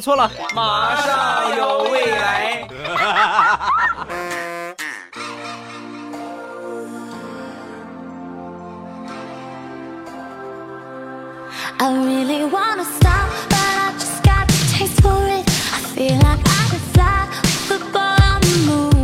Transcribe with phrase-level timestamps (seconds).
[0.00, 2.68] 错了，马上有未来。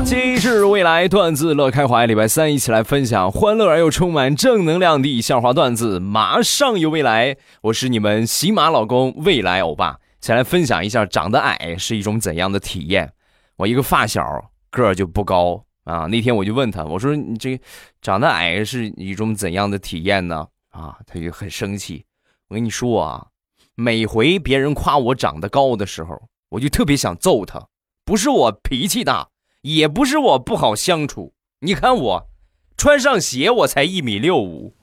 [0.05, 7.37] 机智未来段子乐开怀，礼拜三一起来分享欢乐而又充满正能量的笑话段子，马上有未来。
[7.63, 10.00] 我是你们喜马老公未来欧巴。
[10.21, 13.13] 先来分享一下长得矮是一种怎样的体验。
[13.57, 17.61] 我一个发小个儿就不高啊，那天我就问他，我说你这
[18.01, 20.47] 长得矮是一种怎样的体验呢？
[20.71, 22.05] 啊，他就很生气。
[22.49, 23.27] 我跟你说啊，
[23.75, 27.67] 每回别人夸我长得高的时候，我就特别想揍他。
[28.05, 29.29] 不是我脾气大，
[29.63, 31.33] 也不是我不好相处。
[31.61, 32.27] 你看我，
[32.77, 34.75] 穿上鞋我才一米六五，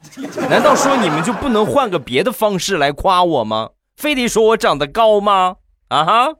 [0.50, 3.72] 难道说你们就不能换个别的方式来夸我吗？
[3.98, 5.56] 非得说我长得高吗？
[5.88, 6.36] 啊哈！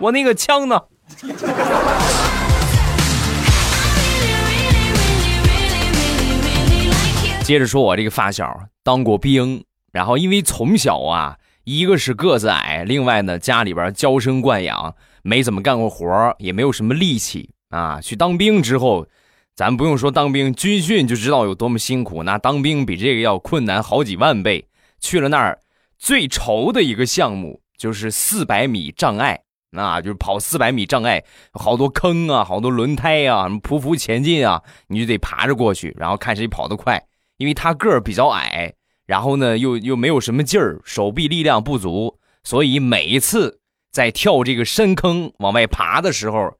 [0.00, 0.80] 我那个枪呢？
[7.44, 18.00] 接着说，我这个发小当过兵，然后因为从小啊，一个是个子矮，另外呢家里边娇生惯养，没怎么干过活也没有什么力气啊。
[18.00, 19.06] 去当兵之后，
[19.54, 22.22] 咱不用说当兵，军训就知道有多么辛苦。
[22.22, 24.66] 那当兵比这个要困难好几万倍。
[25.00, 25.58] 去了那儿，
[25.98, 29.40] 最愁的一个项目就是四百米障碍。
[29.74, 37.02] 那就是跑四百米障碍，好多坑啊，好多轮胎啊，什么匍匐前进啊，你就得爬着过去，然后看谁跑得快。
[37.38, 38.70] 因为他个儿比较矮，
[39.06, 46.54] 然后呢又又没有什么劲儿，手臂力量不足，所以每一次在跳这个深坑往外爬的时候，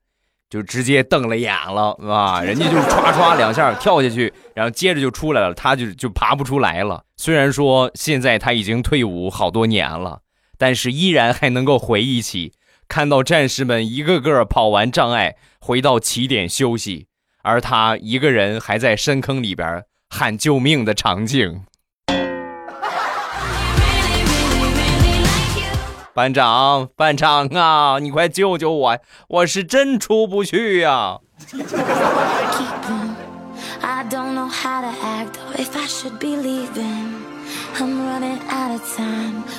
[0.53, 7.03] 就直接瞪了眼了，啊， 人家就唰唰两下跳下去，然后接着就出来了，他就就爬不出来了。
[7.17, 10.19] 虽然说现在他已经退伍好多年了，
[10.59, 12.53] 但是依然还能够回忆起
[12.87, 17.07] 看到战士们一个个跑完障碍回到起点休息，
[17.41, 21.63] 而他一个人还在深坑里边喊救命的场景。
[26.13, 28.99] 班长，班长啊，你快救救我！
[29.29, 31.19] 我是真出不去呀.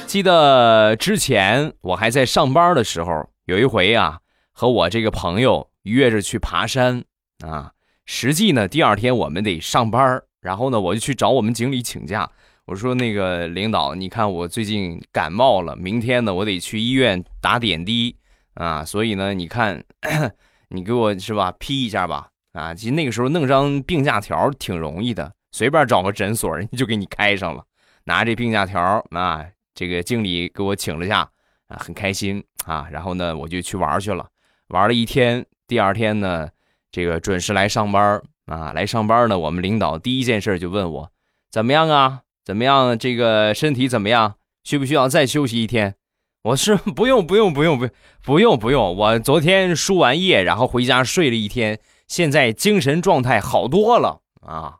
[0.07, 4.21] 记得之前我还在上班的时候，有一回啊，
[4.53, 7.03] 和我这个朋友约着去爬山
[7.45, 7.73] 啊。
[8.07, 12.31] 实际呢，第二天我们得上班，然后呢，我就去找我们经理请假。
[12.67, 18.17] 我说那个领导，你看我最近感冒了，明天呢我得去医院打点滴
[18.55, 19.85] 啊，所以呢，你看
[20.71, 22.75] 你给我是吧批一下吧啊。
[22.75, 27.63] 其实那个时候弄张病假条挺容易的，随便找个诊所人家就给你开上了。
[28.05, 31.29] 拿这病假条啊，这个经理给我请了假
[31.69, 32.89] 啊，很开心啊。
[32.91, 34.27] 然后呢，我就去玩去了，
[34.69, 35.45] 玩了一天。
[35.67, 36.49] 第二天呢，
[36.91, 41.11] 这个准时来上班啊，来上班呢，我们领导第一件事就问我
[41.51, 42.23] 怎么样啊？
[42.44, 42.99] 怎么样？
[42.99, 44.34] 这个身体怎么样？
[44.62, 45.97] 需不需要再休息一天？
[46.43, 47.88] 我是不用，不用，不用，不，
[48.22, 48.94] 不用，不用。
[48.97, 54.77] 我昨天输完液，然后回家睡了一天，现在精神状态好多了啊。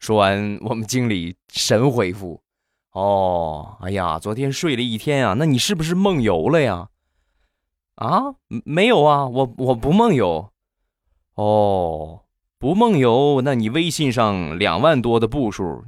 [0.00, 2.42] 说完，我们经理神回复。
[2.92, 6.88] 哦，哎呀，昨天睡了一天啊，那你是不是梦游了呀？
[7.94, 10.50] 啊，没有啊，我我不梦游。
[11.36, 12.24] 哦，
[12.58, 15.84] 不梦游，那你微信上两万多的步数，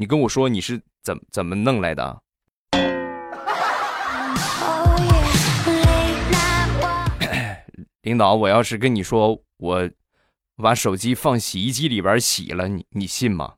[0.00, 2.22] 你跟我说你是怎怎么弄来的
[4.62, 4.96] ？Oh.
[8.02, 9.90] 领导，我要是跟你说我
[10.56, 13.54] 把手机放洗衣机里边洗了，你你信吗.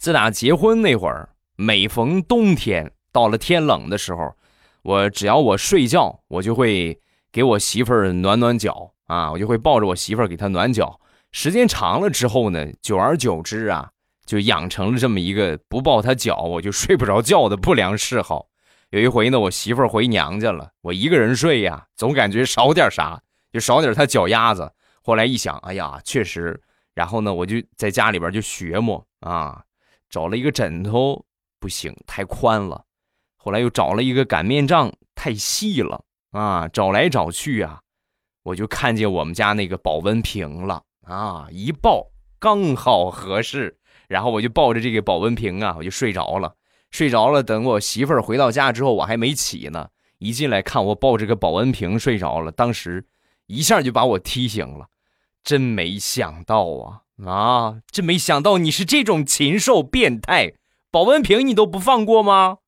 [0.00, 4.34] 自打结婚那会儿，每逢冬天到了天冷的时候，
[4.82, 6.98] 我只要我睡觉，我就会
[7.32, 11.00] 给我媳妇儿暖暖脚啊，我就会抱着我媳妇儿给她暖脚。
[11.32, 13.90] 时间长了之后呢，久而久之啊，
[14.26, 18.48] 就养成了这么一个不抱她脚我就睡不着觉的不良嗜好。
[18.90, 23.22] 有一回呢，我媳妇儿回娘家了，我一个人睡呀，总感觉少点啥，
[23.52, 24.72] 就少点她脚丫子。
[25.02, 26.60] 后来一想，哎呀，确实，
[26.94, 29.62] 然后呢，我就在家里边就学摸啊，
[30.08, 31.24] 找了一个枕头，
[31.60, 32.84] 不行，太宽了。
[33.36, 37.80] 后来又找了一个擀面杖，太细了啊，找来找去啊，
[38.42, 42.06] 我就看见我们家那个保温瓶了啊，一抱
[42.38, 43.78] 刚好合适，
[44.08, 46.54] 然后我就抱着这个保温瓶啊，我就睡着了。
[46.90, 49.88] 睡着了，等我媳妇儿回到家之后，我还没起呢，
[50.18, 53.06] 一进来看我抱着个保温瓶睡着了，当时
[53.46, 54.86] 一下就把我踢醒了。
[55.42, 57.80] 真没想到啊啊！
[57.90, 60.52] 真没想到你是这种禽兽变态，
[60.90, 62.58] 保温瓶你都不放过吗？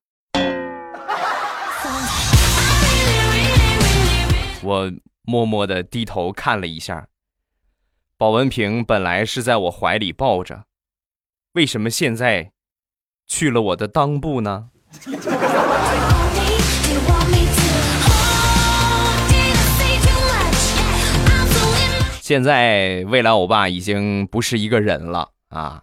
[4.63, 4.93] 我
[5.23, 7.09] 默默的低头看了一下，
[8.17, 10.65] 保温瓶本来是在我怀里抱着，
[11.55, 12.53] 为什么现在
[13.27, 14.71] 去了我的裆部呢？
[22.21, 25.83] 现在未来欧巴已经不是一个人了啊，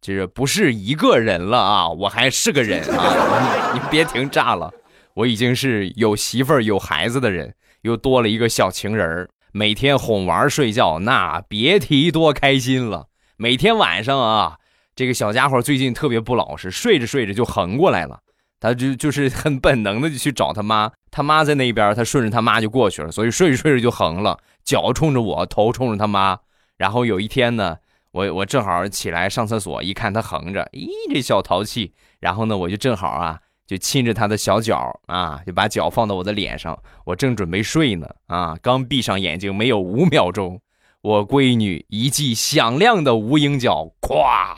[0.00, 4.72] 就是不是一个人了啊，我还是个人啊，你你别听炸了，
[5.14, 13.06] 我已经是有媳妇儿有孩子的人，又多了一个小情人儿，每天哄玩睡觉，那别提多开心了。
[13.36, 14.58] 每天晚上啊，
[14.96, 18.20] 这个小家伙最近特别不老实，睡着睡着就横过来了。
[18.60, 26.38] 他就就是很本能的就去找他妈，他妈在那边，他顺着他妈就过去了，所以睡着睡着就横了，脚冲着我，头冲着他妈。
[26.76, 27.78] 然后有一天呢，
[28.12, 31.92] 我我正好起来上厕所，一看他横着，咦，这小淘气。
[32.20, 40.60] 然后呢，我就正好啊，就亲着他的小脚啊，就把脚放到我的脸上，我正准备睡呢，啊，刚闭上眼睛没有五秒钟，
[41.00, 44.56] 我闺女一记响亮的无影脚，咵，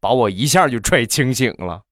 [0.00, 1.82] 把我一下就踹清醒了。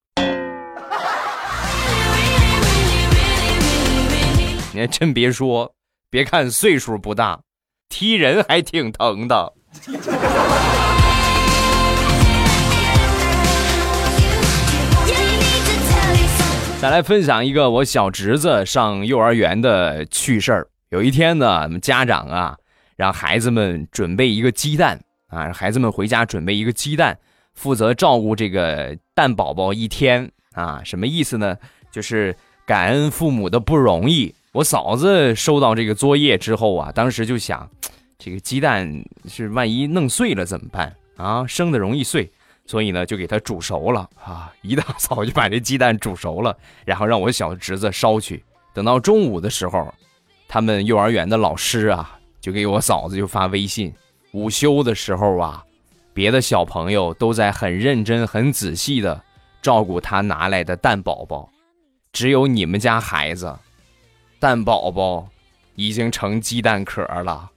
[4.75, 5.75] 你还真别说，
[6.09, 7.41] 别看岁数不大，
[7.89, 9.53] 踢人还挺疼的。
[16.83, 20.67] 再来分享一个我小侄子上幼儿园的趣事儿。
[20.89, 22.57] 有一天呢，家长啊
[22.97, 27.17] 让孩子们准备一个鸡蛋啊，让孩子们回家准备一个鸡蛋，
[27.55, 30.83] 负责照顾这个蛋宝宝一天啊。
[30.85, 31.57] 什么意思呢？
[31.93, 32.35] 就是
[32.67, 34.35] 感恩父母的不容易。
[34.51, 37.71] 我嫂子收到这个作业之后啊，当时就想，
[38.19, 41.47] 这个鸡蛋是万一弄碎了怎么办啊？
[41.47, 42.29] 生的容易碎，
[42.67, 44.53] 所以呢就给它煮熟了啊。
[44.63, 48.45] 一大早就把这鸡蛋煮熟了，然后让我小侄子烧去。
[48.75, 49.93] 等到中午的时候，
[50.49, 53.93] 他们幼儿园的老师啊就给我嫂子就发微信，
[54.33, 55.65] 午休的时候啊，
[56.15, 59.23] 别的小朋友都在很认真、很仔细的
[59.61, 61.51] 照顾他拿来的蛋宝宝，
[62.13, 63.55] 只有你们家孩子。
[64.41, 65.29] 蛋宝宝
[65.77, 67.49] 已经成鸡蛋壳了，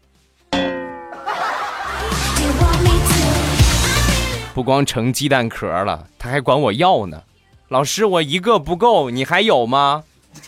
[4.55, 7.21] 不光成鸡蛋壳了，他还管我要呢。
[7.67, 10.05] 老师，我一个不够，你还有吗？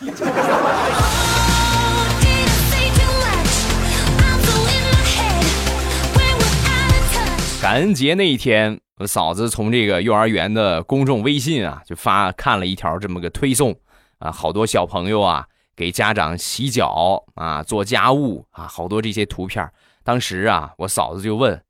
[7.60, 13.76] 感恩节那一天，我嫂子从这个幼儿园的公众微信啊，就发看了一条这么个推送
[14.20, 15.44] 啊，好多小朋友啊。
[15.76, 19.70] 给家长洗脚啊，做家务啊，好多这些图片。
[20.02, 21.62] 当时啊，我嫂子就问：“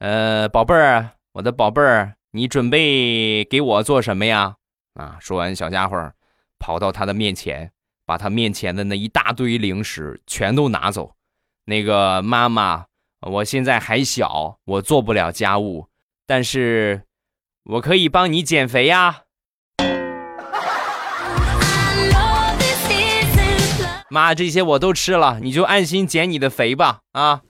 [0.00, 4.56] 呃，宝贝儿，我的宝贝儿，你准备给我做什么呀？”
[4.94, 6.12] 啊，说完，小家伙
[6.58, 7.72] 跑到他的面前，
[8.04, 11.14] 把他面前的那一大堆零食全都拿走。
[11.64, 12.84] 那个妈妈，
[13.20, 15.88] 我现在还小，我做不了家务，
[16.26, 17.04] 但是
[17.64, 19.22] 我可以帮你减肥呀。
[24.10, 27.40] 妈，这些我都吃了，你就安心减你的肥吧啊！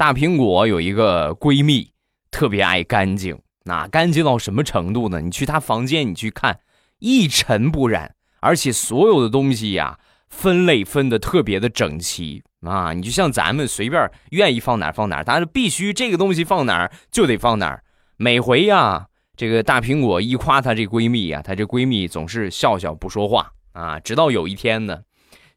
[0.00, 1.92] 大苹果有一个闺蜜，
[2.30, 5.20] 特别爱干净，那干净到什么程度呢？
[5.20, 6.60] 你去她房间，你去看，
[7.00, 9.98] 一尘不染，而且所有的东西呀，
[10.30, 12.94] 分类分的特别的整齐啊！
[12.94, 17.84] 你就像咱们随便愿意放哪放哪，但是必须这个东西放哪儿就得放哪儿，
[18.16, 19.06] 每回呀。
[19.36, 24.00] 这个大苹果一夸她这闺蜜啊，她这闺蜜总是笑笑不说话啊。
[24.00, 25.02] 直到有一天呢，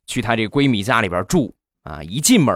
[0.05, 2.53] 去她这闺蜜家里边住啊，一进门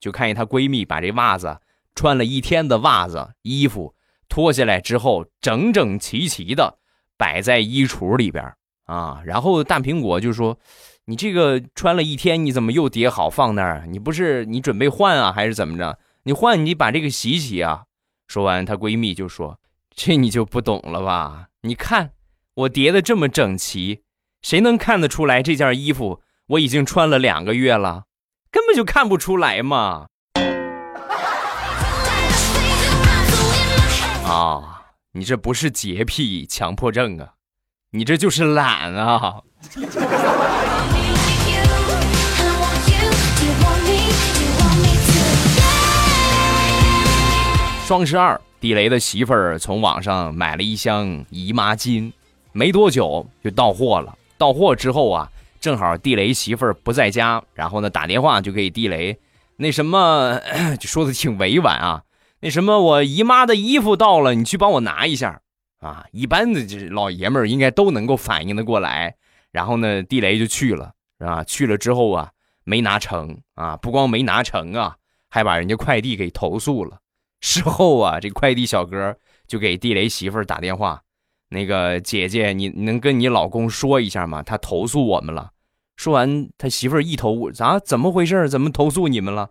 [0.00, 1.60] 就看见她闺蜜把这袜子
[1.94, 3.94] 穿了一天的袜子衣服
[4.28, 6.78] 脱下来之后，整整齐齐的
[7.16, 8.54] 摆在衣橱里边
[8.86, 9.20] 啊。
[9.24, 10.58] 然后大苹果就说
[11.06, 13.86] ：“你这个穿了一天，你怎么又叠好放那儿？
[13.88, 15.98] 你不是你准备换啊，还是怎么着？
[16.22, 17.84] 你换你把这个洗洗啊。”
[18.26, 19.58] 说完，她闺蜜就说。
[19.92, 21.48] 这你就不懂了吧？
[21.62, 22.12] 你看
[22.54, 24.02] 我叠的这么整齐，
[24.40, 28.04] 谁能看得出来这件衣服我已经穿了两个月了？
[28.52, 30.06] 根本就看不出来嘛！
[34.26, 37.34] 啊，你这不是洁癖、强迫症啊，
[37.92, 39.40] 你这就是懒啊！
[47.86, 48.40] 双十二。
[48.60, 52.12] 地雷的媳妇儿从网上买了一箱姨妈巾，
[52.52, 54.14] 没多久就到货了。
[54.36, 55.30] 到货之后啊，
[55.60, 59.18] 正好地雷媳妇儿不在家，然后呢打电话就给地雷，
[59.56, 60.40] 那什么
[60.80, 62.02] 就说的挺委婉啊，
[62.40, 65.42] 那什么我姨妈的衣服到了，你去帮我拿一下
[65.80, 66.06] 啊。
[66.12, 69.14] 一般的这老爷们儿应该都能够反应的过来，
[69.52, 71.44] 然后呢地雷就去了，是吧？
[71.44, 72.30] 去了之后啊
[72.64, 74.96] 没拿成啊，不光没拿成啊，
[75.28, 76.98] 还把人家快递给投诉了。
[77.42, 79.14] 事后啊这快递小哥
[79.46, 81.02] 就给地雷媳妇儿打电话。
[81.50, 84.40] 那个姐姐，你能跟你老公说一下吗？
[84.42, 85.50] 他投诉我们了。
[85.96, 87.80] 说完，他媳妇儿一头雾，咋？
[87.80, 88.48] 怎么回事？
[88.48, 89.50] 怎么投诉你们了？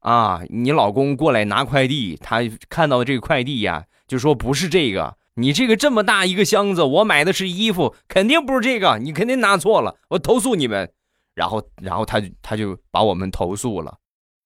[0.00, 5.16] 啊，你老公过来拿快递，他看到这个快递呀，就说不是这个。
[5.34, 10.92] 你这个这么大一个箱子，我买的是衣服，肯定不是这个，你肯定拿错了，我投诉你们。
[11.34, 13.96] 然后，然后他他就把我们投诉了。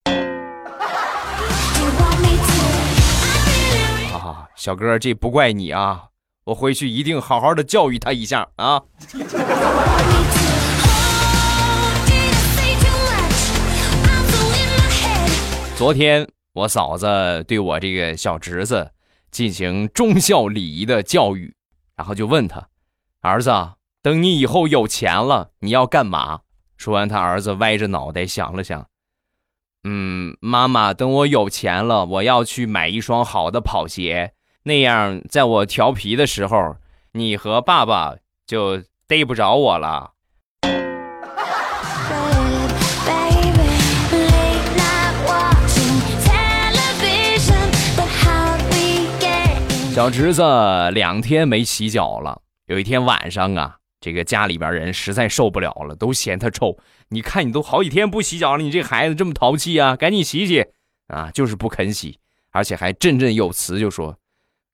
[4.15, 6.12] 啊，小哥，这不怪你啊。
[6.45, 8.83] 我回去一定好好的教育他一下啊！
[15.77, 18.91] 昨天我嫂子对我这个小侄子
[19.31, 21.55] 进行忠孝礼仪的教育，
[21.95, 22.69] 然后就问他
[23.23, 23.53] ：“儿子，
[24.03, 26.41] 等你以后有钱了，你要干嘛？”
[26.77, 28.89] 说完，他儿子歪着脑袋想了想
[29.85, 34.33] ：“嗯，妈妈，等我有钱了，我要去买一双好的跑鞋。”
[34.65, 36.77] 那样，在我调皮的时候，
[37.13, 38.15] 你和爸爸
[38.47, 40.13] 就逮不着我了。
[49.93, 50.43] 小侄子
[50.93, 52.41] 两天没洗脚了。
[52.67, 56.79] 有一天晚上啊，这个家里边人实在受不了了，都嫌他臭。
[57.09, 60.65] 你看，你都好几天不洗脚了，你这孩子这么淘气啊，赶紧洗洗
[61.09, 61.31] 啊！
[61.35, 62.19] 就是不肯洗，
[62.53, 64.17] 而且还振振有词，就说。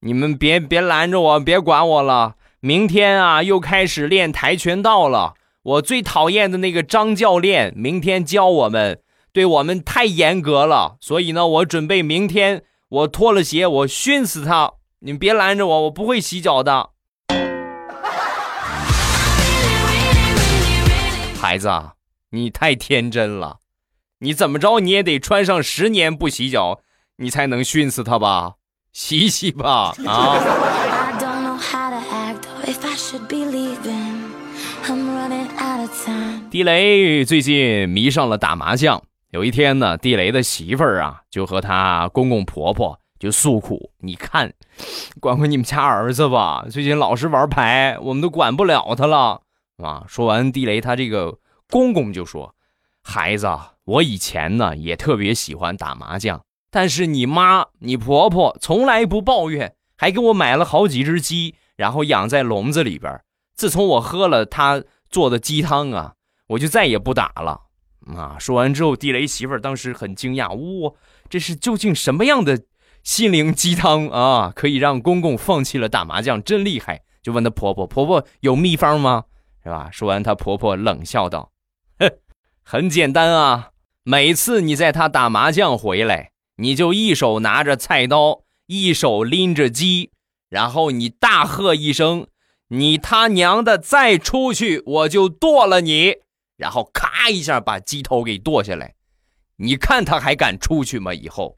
[0.00, 2.36] 你们别别拦着我，别管我了。
[2.60, 5.34] 明天啊，又开始练跆拳道了。
[5.62, 9.00] 我最讨厌的那个张教练，明天教我们，
[9.32, 10.98] 对我们太严格了。
[11.00, 14.74] 所以呢，我准备明天我脱了鞋，我训死他。
[15.00, 16.90] 你们别拦着我，我不会洗脚的。
[21.40, 21.68] 孩子，
[22.30, 23.58] 你太天真了。
[24.20, 26.80] 你怎么着，你也得穿上十年不洗脚，
[27.16, 28.54] 你才能训死他吧。
[28.92, 30.38] 洗洗吧，啊！
[36.50, 39.02] 地雷最近迷上了打麻将。
[39.30, 44.52] 有一天呢，地雷的媳妇儿啊，就和他公公婆婆就诉苦：“你看，
[45.20, 49.42] 管管你们家儿子吧，最近老是玩牌，我们都管不了他了。”
[49.82, 50.04] 啊！
[50.08, 51.38] 说完，地雷他这个
[51.70, 52.54] 公公就说
[53.04, 53.48] ：“孩子，
[53.84, 63.20] 我以前呢也特别喜欢打麻将。”但是你妈、你婆婆从来不抱怨，还给我买了好几只鸡，然后养在笼子里边。
[63.54, 66.14] 自从我喝了她做的鸡汤啊，
[66.48, 67.62] 我就再也不打了。
[68.16, 68.36] 啊！
[68.38, 70.94] 说完之后，地雷媳妇儿当时很惊讶，哇，
[71.28, 72.62] 这是究竟什么样的
[73.02, 76.42] 心灵鸡汤啊，可以让公公放弃了打麻将？
[76.42, 77.02] 真厉害！
[77.22, 79.24] 就问她婆婆，婆婆有秘方吗？
[79.62, 79.90] 是吧？
[79.92, 81.50] 说完，她婆婆冷笑道
[81.98, 82.10] ：“哼，
[82.62, 83.70] 很简单啊，
[84.04, 90.10] 每次你在她打麻将回来。”你就一手拿着菜刀，一手拎着鸡，
[90.50, 92.26] 然后你大喝一声
[92.70, 96.16] ：“你他娘的再出去，我就剁了你！”
[96.58, 98.94] 然后咔一下把鸡头给剁下来，
[99.58, 101.14] 你看他还敢出去吗？
[101.14, 101.56] 以后。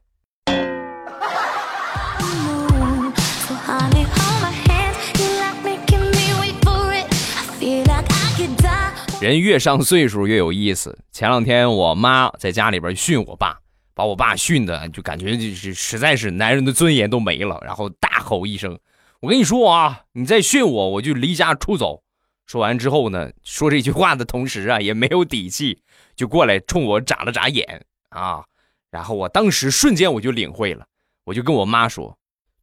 [9.19, 10.99] 人越上岁数越有意思。
[11.11, 13.60] 前两天我妈在家里边训我爸。
[13.93, 18.79] 把我爸训的，就感觉就是实在是男人的尊严都没了，然后大吼一声
[19.21, 22.03] ：“我跟你说啊，你再训我，我就离家出走。”
[22.47, 25.81] 说完之后呢，说这句话的同时啊，也没有底气，
[26.15, 28.43] 就过来冲我眨了眨眼啊。
[28.89, 30.85] 然后我当时瞬间我就领会了，
[31.23, 32.17] 我就跟我妈说：“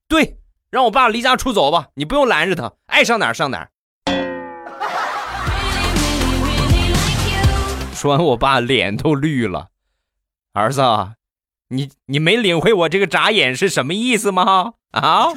[0.08, 0.36] 对，
[0.70, 3.70] 让我爸离家出走吧，你不用拦着他，爱上哪儿上哪儿。”
[7.94, 9.68] 说完，我爸脸都绿了，
[10.58, 10.82] 儿子。
[11.68, 14.72] 你你没领会我这个眨眼是什么意思吗？
[14.90, 15.28] 啊！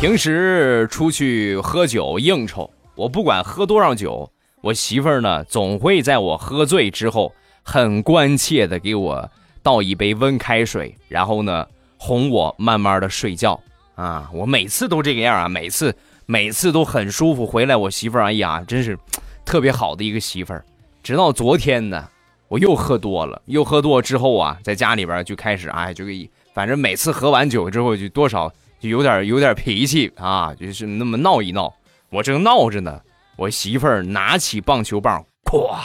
[0.00, 4.28] 平时出去喝酒应酬，我不管喝多少酒，
[4.62, 7.32] 我媳妇儿呢总会在我喝醉之后，
[7.62, 9.30] 很关切的给我
[9.62, 11.64] 倒一杯温开水，然后呢
[11.96, 13.60] 哄我慢慢的睡觉
[13.94, 14.28] 啊！
[14.32, 15.94] 我每次都这个样啊，每次。
[16.30, 18.96] 每次都很舒服，回来我媳妇儿，哎呀，真是
[19.44, 20.64] 特别好的一个媳妇儿。
[21.02, 22.08] 直到昨天呢，
[22.46, 31.74] 我又喝多了，又喝多之后啊，在家里边就开始，哎，就给反正每次喝完酒之后，就多少就有点有点脾气啊，就是那么闹一闹。
[32.10, 33.00] 我正闹着呢，
[33.34, 35.80] 我媳妇儿拿起棒球棒，咵，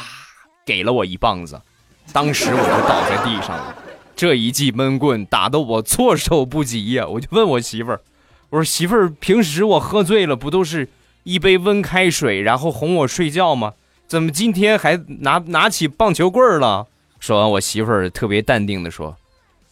[0.64, 1.60] 给了我一棒子，
[2.14, 3.76] 当时我就倒在地上了。
[4.16, 7.08] 这一记闷棍打得我措手不及呀！
[7.08, 8.00] 我就问我媳妇儿，
[8.50, 10.88] 我说媳妇儿，平时我喝醉了不都是
[11.24, 13.74] 一杯温开水，然后哄我睡觉吗？
[14.08, 16.86] 怎么今天还拿拿起棒球棍了？
[17.20, 19.18] 说完，我媳妇儿特别淡定的说：“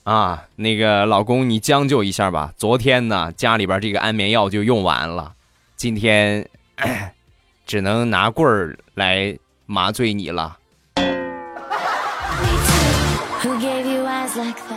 [0.03, 2.51] 啊，那个老公，你将就一下吧。
[2.58, 5.34] 昨天呢，家里边这个安眠药就用完了。”
[5.77, 6.48] 今天
[7.68, 9.38] 只能拿棍儿来
[9.68, 10.58] 麻醉你了，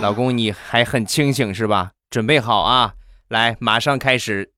[0.01, 1.93] 老公你还很清醒是吧？
[2.11, 2.93] 准备好啊，
[3.29, 4.53] 来，马上开始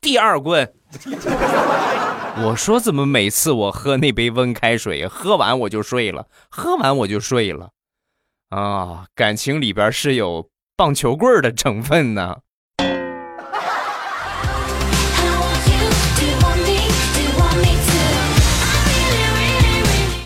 [0.00, 0.72] 第二棍。
[2.44, 7.70] 我说怎么每次我喝那杯温开水，喝完我就睡了，喝完我就睡了，
[8.48, 12.38] 啊，感情里边是有棒球棍的成分呢。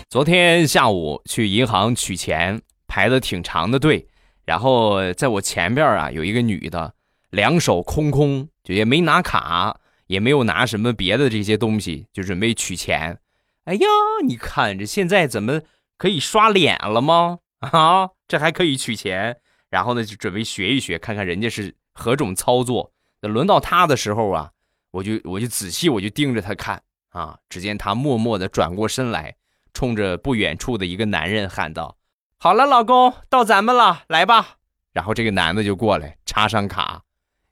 [0.09, 4.07] 昨天下午去银行取钱，排的挺长的队，
[4.45, 6.93] 然后在我前边啊有一个女的，
[7.29, 13.19] 两手空空，就也没拿卡，也没有拿什么别的这些东西，就准备取钱。
[13.65, 13.87] 哎呀，
[14.25, 15.61] 你看这现在怎么
[15.97, 17.39] 可以刷脸了吗？
[17.59, 19.37] 啊，这还可以取钱？
[19.69, 22.91] 然后呢，就准备学一学，看看人家是何种操作。
[23.21, 24.51] 那轮到他的时候啊，
[24.91, 29.35] 我就我就仔细我就盯着他看啊，只见他默默的转过身来。
[29.73, 31.97] 冲着不远处的一个男人喊道
[32.39, 34.55] ：“好了，老公，到咱们了，来吧。”
[34.91, 37.03] 然后这个男的就过来插上卡，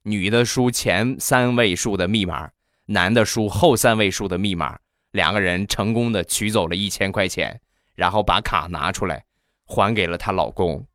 [0.07, 2.47] 女的输前三位数的密码，
[2.85, 4.77] 男的输后三位数的密码，
[5.13, 7.59] 两个人成功的取走了一千块钱，
[7.95, 9.23] 然后把卡拿出来
[9.65, 10.85] 还给了她老公。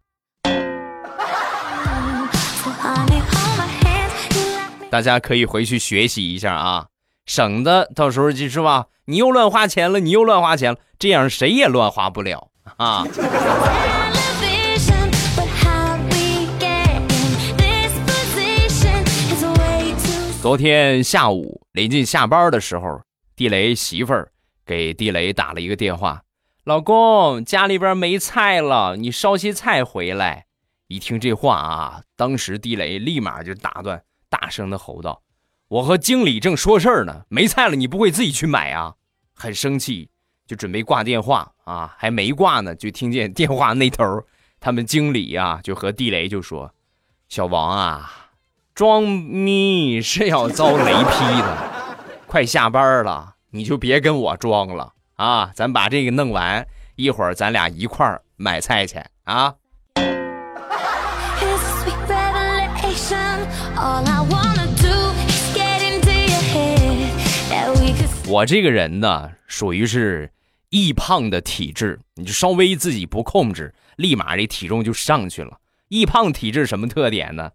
[4.88, 6.87] 大家可以回去学习一下啊。
[7.27, 13.05] 省得到时候就是吧，你又乱花钱了，你又乱花钱了，这样谁也乱花不了啊。
[20.40, 23.03] 昨天下午临近下班的时候，
[23.37, 24.33] 地雷媳妇儿
[24.64, 26.22] 给地雷打了一个电话
[26.64, 30.46] ：“老公，家里边没菜了，你烧些菜回来。”
[30.88, 35.22] 一听这话啊，当时地雷立马就打断，大声的吼道。
[35.68, 38.94] 我和经理正说事儿呢，没菜了，你不会自己去买啊？
[39.35, 40.09] 很生气，
[40.46, 44.24] 就准备挂电话啊，还没挂呢，就听见电话那头
[44.59, 46.74] 他们经理啊就和地雷就说
[47.29, 48.19] ：“小王啊，
[48.74, 51.59] 装咪是要遭雷劈的，
[52.26, 59.54] 快下班了，你就别跟我装了啊，咱把这个弄完，一会儿咱俩一块儿买菜去啊。”
[68.26, 70.30] 我这个人呢，属于是
[70.68, 75.59] 易胖的体质，你就稍微自己不控制，立马这体重就上去了。
[75.88, 77.50] 易胖体质什么特点呢？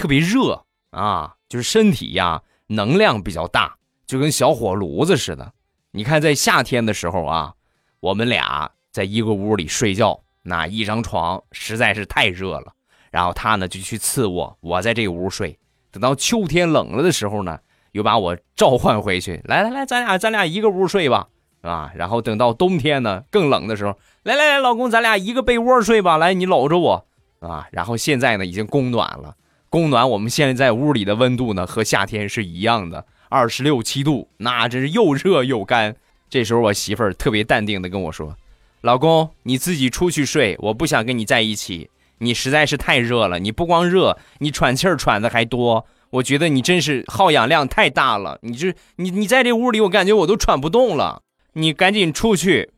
[0.00, 5.52] 特别热啊，就是身体呀能量比较大，就跟小火炉子似的。
[5.90, 7.52] 你看在夏天的时候啊，
[8.00, 12.72] 我们俩在一个屋里睡觉，那一张床实在是太热了，
[13.10, 15.58] 然后他呢就去次卧，我在这个屋睡。
[15.90, 17.58] 等到秋天冷了的时候呢。
[17.92, 21.26] 又把我召唤回去，来来来，咱俩咱俩一个屋睡吧，
[21.60, 27.04] 啊，然后等到冬天呢更冷的时候，来来来，老公，咱俩一个被窝睡吧，来你搂着我，
[27.40, 29.34] 啊，然后现在呢已经供暖了，
[29.70, 35.94] 供暖，我们现在在屋里的温度呢和夏天是一样的，二十六七度，那真是又热又干。
[36.28, 38.36] 这时候我媳妇儿特别淡定的跟我说
[38.82, 51.22] ：“老公，你自己出去睡，我不想跟你在一起，你实在是太热了，你不光热，你喘气儿喘的还多。”我觉得你真是耗氧量太大了，你这你你在这屋里，我感觉我都喘不动了。
[51.52, 52.68] 你赶紧出去。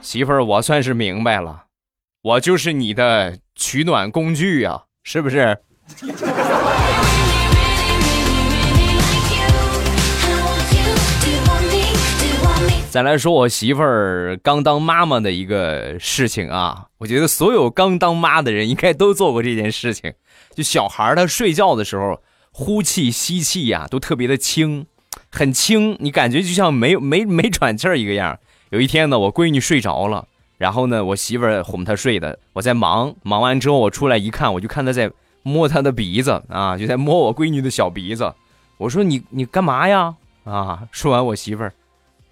[0.00, 1.64] 媳妇儿，我算是明白了，
[2.22, 5.56] 我就是你的取暖工具啊，是不是？
[12.90, 20.12] 再来说我媳妇儿刚当妈妈的一个事情啊，我觉得所有刚当妈的人应该都做过这件事情。
[20.54, 22.20] 就小孩他睡觉的时候，
[22.52, 24.84] 呼气吸气呀都特别的轻，
[25.30, 28.38] 很轻，你感觉就像没没没喘气儿一个样。
[28.68, 30.26] 有一天呢，我闺女睡着了，
[30.60, 35.10] 然后呢，我媳妇儿哄她睡的，我在忙，忙完之后我出来一看，我就看她在
[35.42, 38.30] 摸她的鼻子啊，就在摸我闺女的小鼻子。
[38.76, 40.14] 我说你你干嘛呀？
[40.44, 41.72] 啊，说完我媳妇儿。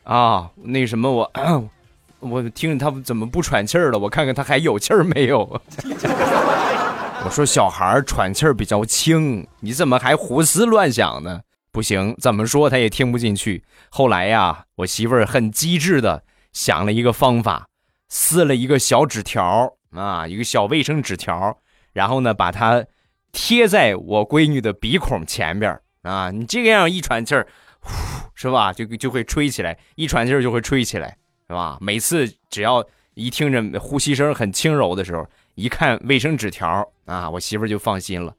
[0.04, 1.32] 啊，那什么我，
[2.20, 3.98] 我听着他怎么不喘气儿了？
[3.98, 5.40] 我看看他还有气儿没有。
[7.24, 11.40] 我说小孩喘气儿比较轻，你怎么还胡思乱想呢？
[11.72, 13.64] 不行，怎么说他也听不进去。
[13.88, 17.68] 后来呀，我媳妇儿很机智的想了一个方法，
[18.08, 21.58] 撕了一个小纸条啊，一个小卫生纸条，
[21.92, 22.84] 然后呢，把它
[23.32, 26.30] 贴在我闺女的鼻孔前边啊。
[26.30, 27.46] 你这个样一喘气儿，
[27.80, 27.90] 呼，
[28.34, 28.72] 是吧？
[28.72, 31.16] 就就会吹起来，一喘气儿就会吹起来，
[31.48, 31.78] 是吧？
[31.80, 38.34] 每次只要一听着呼吸声很轻柔的时候，一看卫生纸条啊，我媳妇就放心了，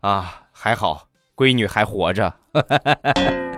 [0.00, 1.08] 啊，还好。
[1.34, 2.32] 闺女还活着，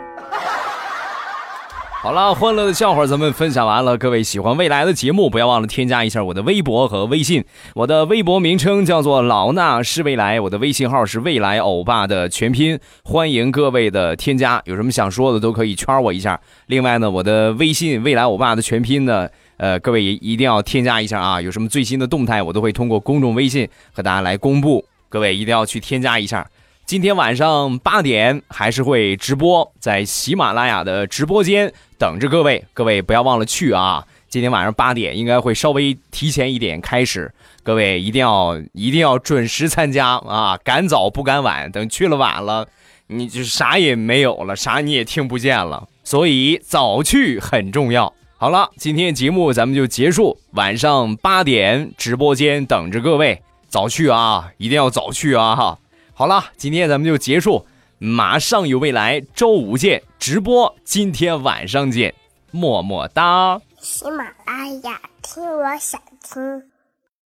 [2.04, 3.96] 好了，欢乐的笑话咱们分享完了。
[3.96, 7.42] 各位喜欢未来的节目，不要忘了添加一下我的微博和微信。
[7.74, 12.78] 我的微博名称叫做老衲是未来，我的微信号是未来欧巴的全拼。
[13.04, 16.38] 欢迎各位的添加，有什么想说的都可以圈我一下。
[16.66, 21.40] 另外呢，我的微信未来欧巴的全拼呢，呃，各位也一定要添加一下啊。
[21.40, 24.84] 有什么最新的动态，我都会通过公众微信和大家来公布。
[25.08, 26.46] 各位一定要去添加一下。
[26.86, 34.06] 今天晚上八点还是会直播，在喜马拉雅的直播间等着各位，各位不要忘了去啊！
[34.28, 40.58] 今天晚上八点应该会稍微提前一点开始，各位一定要一定要准时参加啊！
[40.62, 42.68] 赶早不赶晚，等去了晚了，
[43.06, 48.12] 你就啥也没有了，啥你也听不见了，所以早去很重要。
[48.36, 55.78] 好了，今天节目咱们就结束，晚上八点直播间等着各位，早去啊，一定要早去啊哈！
[56.16, 57.66] 好了，今天咱们就结束，
[57.98, 62.14] 马上有未来，周五见直播，今天晚上见，
[62.52, 63.60] 么么哒。
[63.80, 66.73] 喜马拉雅听，我想听。